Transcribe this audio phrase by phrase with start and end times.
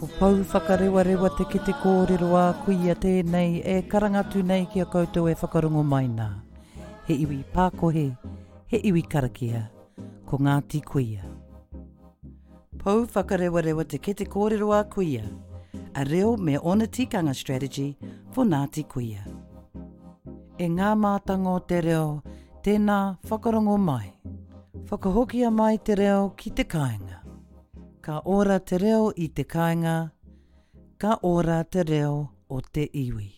[0.00, 4.86] ko pau whakarewa te ki te kōrero a kuia tēnei e karangatū nei ki a
[4.88, 6.28] koutou e whakarongo mai nā.
[7.06, 8.06] He iwi pākohe,
[8.72, 9.66] he iwi karakia,
[10.24, 11.20] ko Ngāti Kuia.
[12.80, 15.26] Pau whakarewa te ki te kōrero a kuia,
[15.94, 17.98] a reo me ona tikanga strategy
[18.32, 19.26] for Ngāti Kuia.
[20.56, 22.22] E ngā mātango te reo,
[22.64, 24.14] tēnā whakarongo mai.
[24.88, 27.20] Whakahokia mai te reo ki te kāinga
[28.10, 29.92] ka ora te reo i te kāinga,
[30.98, 32.14] ka ora te reo
[32.50, 33.28] o te iwi.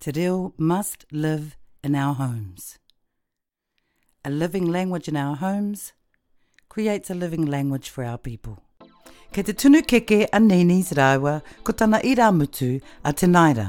[0.00, 1.50] Te reo must live
[1.84, 2.78] in our homes.
[4.24, 5.92] A living language in our homes
[6.70, 8.56] creates a living language for our people.
[9.32, 11.36] Kei te tunu keke a Nini's rāua
[11.68, 12.72] ko tana i rā mutu
[13.04, 13.68] a te naira.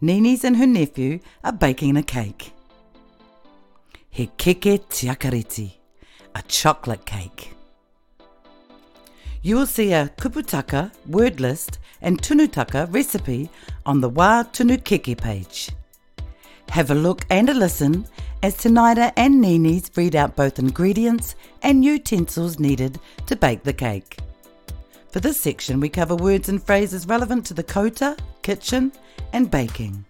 [0.00, 2.50] Nini's and her nephew are baking a cake.
[4.10, 5.70] He keke tiakariti,
[6.34, 7.52] a chocolate cake.
[9.46, 13.50] You will see a kuputaka word list and tunutaka recipe
[13.84, 15.68] on the Wa Tunukeke page.
[16.70, 18.06] Have a look and a listen
[18.42, 24.16] as Tanida and Nini read out both ingredients and utensils needed to bake the cake.
[25.10, 28.92] For this section, we cover words and phrases relevant to the kota, kitchen,
[29.34, 30.06] and baking.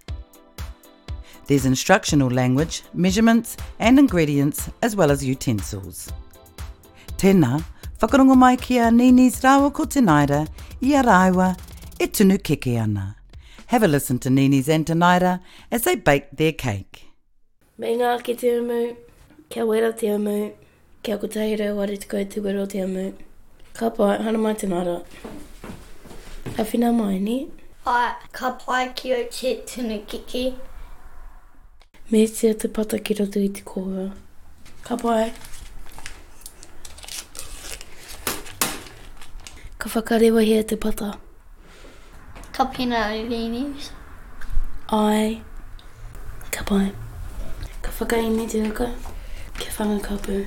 [1.47, 6.09] There's instructional language, measurements, and ingredients, as well as utensils.
[7.17, 7.65] Tēnā
[8.05, 10.47] Whakarongo mai ki a Nini's Rawa ko te naira,
[10.83, 11.59] i a raiwa,
[11.99, 13.17] e tunu keke ana.
[13.69, 15.41] Have a listen to Nini's and Tanaira
[15.73, 17.07] as they bake their cake.
[17.79, 18.81] Me ngā ke te amu,
[19.49, 20.37] kia wera te amu,
[21.03, 23.07] kia ko tahira wari te koe te wera o te amu.
[23.73, 24.99] Ka pai, hana mai Tanaira.
[26.59, 27.39] Ka whina mai ni.
[27.87, 30.45] Pai, ka pai ki o te tunu keke.
[32.11, 34.11] Me tia te pata ki roto i te kōwa.
[34.83, 34.97] Ka pai.
[34.97, 34.97] Ka
[35.41, 35.53] pai.
[39.85, 41.07] Ka whakarewa hea te pata.
[42.53, 43.91] Ka pina o Venus.
[44.89, 45.43] Ai.
[46.51, 46.93] Ka pai.
[47.83, 48.87] Ka whakaini te haka.
[49.59, 50.47] Ke whangakapu.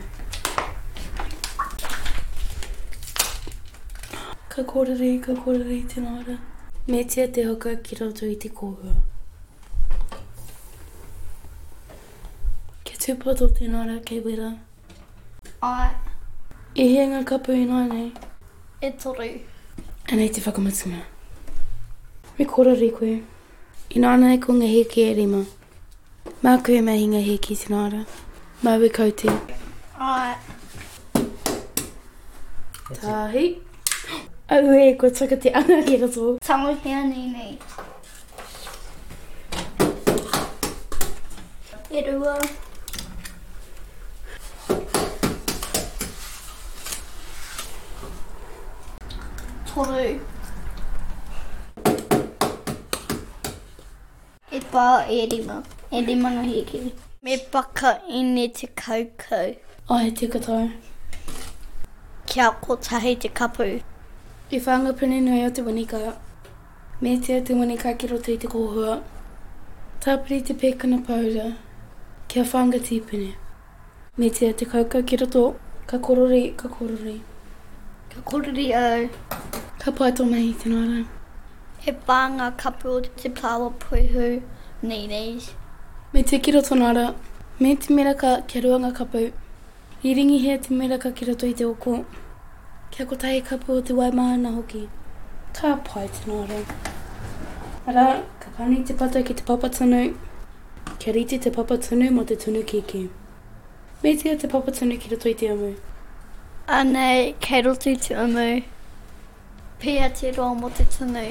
[4.50, 6.40] Ka korere, ka ka korere i tēnā ora.
[6.88, 8.98] Me tia te hoka ki roto i te kōhua.
[12.90, 14.50] Ke tūpato tēnā ora, kei wera.
[15.62, 15.92] Ai.
[16.74, 18.10] I e hea ngā kapu i nāi nei.
[18.82, 19.28] E toru.
[20.12, 21.00] Ana i te whakamutunga.
[22.38, 23.14] Me kora re koe.
[23.90, 25.40] I nā nā e kunga heke e rima.
[26.46, 28.04] Mā koe mai inga heke te nāra.
[28.68, 29.34] Mā we kauti.
[30.10, 30.36] Ai.
[33.02, 33.48] Tāhi.
[34.58, 36.28] Au e koe tuka te anga ki rato.
[36.52, 37.58] Tango pia nei nei.
[41.98, 42.38] E rua.
[49.78, 50.20] horu.
[54.52, 56.82] E pā e rima, e rima no hiki.
[57.24, 59.56] Me paka ine te kaukau.
[59.90, 60.72] Ai, he te katoa.
[62.26, 63.70] Kia ko tahi te kapu.
[64.52, 66.02] I whangapene nui o te wanika.
[67.02, 69.02] Me te o te wanika ki roto i te kohua.
[70.02, 71.56] Tāpiri te pekana pauda.
[72.28, 73.32] Kia whanga tīpene.
[74.18, 75.46] Me te o te kaukau ki roto.
[75.88, 77.20] Ka korori, ka korori.
[78.14, 79.37] Ka korori au.
[79.88, 81.02] Ka pai tō mahi tēnā rā.
[81.84, 84.24] He pā ngā kapu o te plāwa puihu,
[84.90, 85.46] nīnīs.
[86.16, 87.04] Me te kiro tōnā rā,
[87.62, 89.22] me te mera ka kia rua ngā kapu.
[90.04, 91.94] I ringi hea te mera ka kira i te oko.
[92.92, 94.84] Kia ko tahi kapu o te wai maha hoki.
[95.62, 96.60] Ka pai tēnā rā.
[97.88, 98.08] Ara,
[98.44, 100.04] ka pāni te pata ki te papa tonu.
[101.00, 103.06] Kia riti te papa tonu mo te tonu kiki.
[104.04, 105.72] Me te a te papa tonu ki rato i te amu.
[106.82, 108.36] Anei, kei rotu te amu.
[108.36, 108.76] te amu.
[109.80, 111.24] Pea te roa mo te tunu.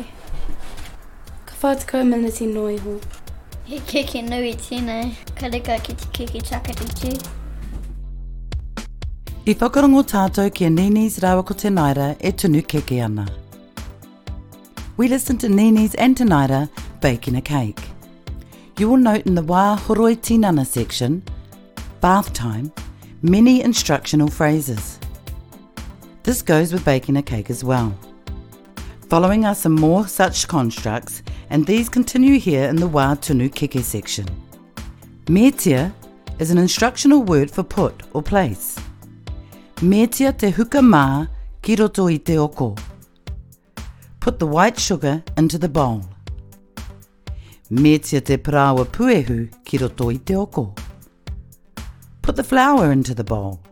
[1.49, 2.93] Ka whātikau mana te noi ho.
[3.65, 5.17] He keke nui tēnei.
[5.41, 7.11] Ka reka ki te keke chakariki.
[9.51, 13.27] I whakarongo tātou ki a Nini's Rawa ko te naira e tunu keke ana.
[14.97, 16.69] We listen to Nini's and Tanaira
[17.01, 17.83] baking a cake.
[18.79, 21.23] You will note in the wā horoi tinana section,
[22.01, 22.71] bath time,
[23.23, 25.01] many instructional phrases.
[26.23, 27.93] This goes with baking a cake as well
[29.09, 33.81] following are some more such constructs, and these continue here in the Wa Tunu Keke
[33.81, 34.27] section.
[35.27, 35.93] Metia
[36.41, 38.77] is an instructional word for put or place.
[39.77, 41.29] Metia te huka mā
[41.63, 42.75] ki roto i te oko.
[44.19, 46.05] Put the white sugar into the bowl.
[47.71, 50.75] Metia te prawa puehu ki roto i te oko.
[52.23, 53.63] Put the flour into the bowl.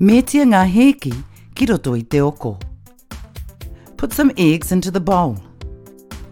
[0.00, 1.14] Metia ngā heki
[1.54, 2.58] ki roto i te oko.
[4.00, 5.36] Put some eggs into the bowl.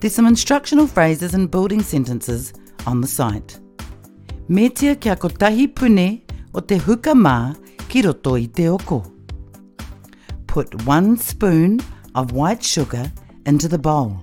[0.00, 2.55] There's some instructional phrases and building sentences
[2.87, 3.59] on the site.
[4.49, 6.23] Metia kia kotahi pune
[6.55, 7.37] o te huka mā
[7.91, 9.03] ki roto i te oko.
[10.47, 11.81] Put one spoon
[12.15, 13.12] of white sugar
[13.44, 14.17] into the bowl.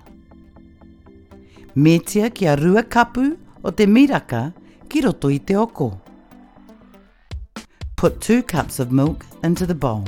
[1.78, 4.56] Metia kia rua kapu o te miraka
[4.90, 6.02] ki roto i te oko.
[7.96, 10.04] Put two cups of milk into the bowl.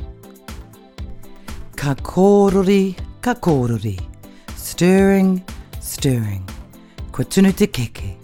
[1.75, 2.95] Ka kōrori
[3.27, 3.99] kakorori,
[4.57, 5.41] stirring,
[5.81, 6.43] stirring.
[7.11, 8.15] Kotunu te keke,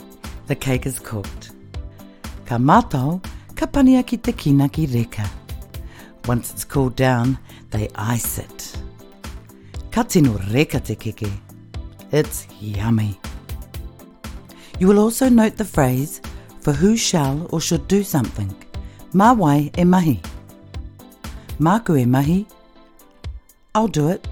[0.48, 1.52] the cake is cooked.
[2.46, 3.22] Ka matau,
[3.58, 5.30] ka ki te kinaki reka.
[6.26, 7.38] Once it's cooled down,
[7.72, 8.78] they ice it.
[9.92, 11.30] Ka tino reka te keke,
[12.14, 13.20] it's yummy.
[14.80, 16.22] You will also note the phrase
[16.62, 18.56] for who shall or should do something.
[19.14, 20.22] Mawai e mahi.
[21.60, 22.46] Maku e mahi.
[23.76, 24.30] I'll do it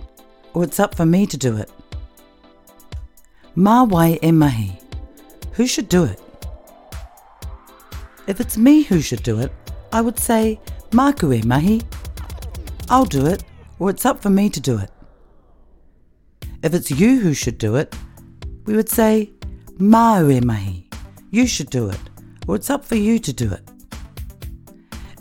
[0.54, 1.70] or it's up for me to do it.
[3.56, 4.78] Ma way e mahi.
[5.54, 6.20] Who should do it?
[8.28, 9.52] If it's me who should do it,
[9.92, 10.60] I would say
[10.92, 11.82] maku e mahi.
[12.90, 13.44] I'll do it,
[13.80, 14.92] or it's up for me to do it.
[16.64, 17.96] If it's you who should do it,
[18.66, 19.32] we would say
[19.80, 20.90] mau e mahi.
[21.32, 22.00] You should do it,
[22.48, 23.68] or it's up for you to do it.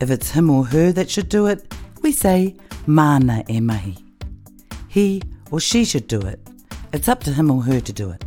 [0.01, 2.57] If it's him or her that should do it, we say
[2.87, 3.99] mana e mahi
[4.91, 5.23] he
[5.53, 6.41] or she should do it.
[6.93, 8.25] It's up to him or her to do it.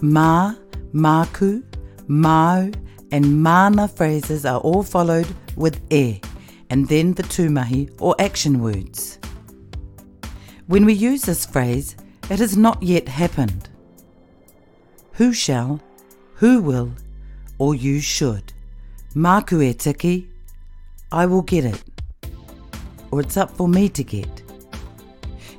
[0.00, 0.54] Ma,
[0.94, 1.64] maku,
[2.06, 2.70] mau,
[3.10, 6.20] and mana phrases are all followed with e,
[6.70, 9.18] and then the tumahi or action words.
[10.68, 11.96] When we use this phrase,
[12.30, 13.68] it has not yet happened.
[15.14, 15.80] Who shall,
[16.34, 16.92] who will,
[17.58, 18.52] or you should.
[19.14, 20.28] Maku e tiki,
[21.10, 21.82] I will get it,
[23.10, 24.41] or it's up for me to get.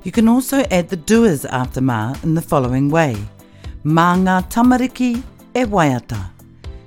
[0.04, 3.16] You can also add the doers after ma in the following way.
[3.86, 5.18] Ma ngā tamariki
[5.56, 6.30] e waiata.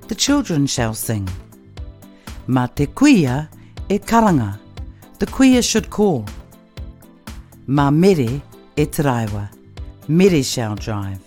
[0.08, 1.26] The children shall sing.
[2.46, 3.48] Ma te kuia
[3.88, 4.58] e karanga.
[5.18, 6.26] The kuia should call.
[7.66, 8.42] Ma mere
[8.76, 9.48] e taraiwa.
[10.08, 11.18] Mere shall drive.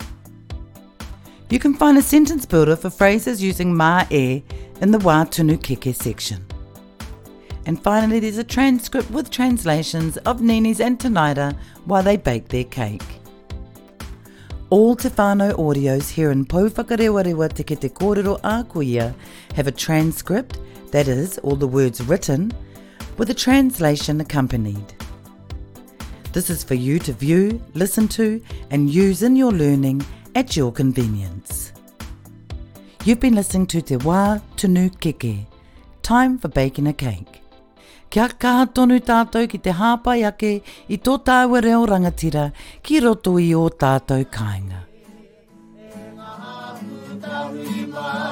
[1.49, 4.43] You can find a sentence builder for phrases using ma e
[4.81, 6.45] in the Wā Tunu Keke section.
[7.69, 11.55] And finally, there's a transcript with translations of Nini's and Tanida
[11.85, 13.03] while they bake their cake.
[14.71, 19.13] All Tefano audios here in Pouwhakarewarewa Te Kete Kōrero Ākuia
[19.53, 20.57] have a transcript,
[20.89, 22.51] that is, all the words written,
[23.17, 24.91] with a translation accompanied.
[26.33, 30.71] This is for you to view, listen to, and use in your learning at your
[30.71, 31.71] convenience.
[33.03, 35.45] You've been listening to Te Wā Tunu Kike.
[36.01, 37.38] Time for Baking a Cake.
[38.13, 40.49] Kia kaha tonu tātou ki te hāpai ake
[40.95, 42.47] i tō tāua reo rangatira
[42.89, 44.81] ki roto i o tātou kāinga.
[46.17, 48.28] Ngā hāpū tāhu i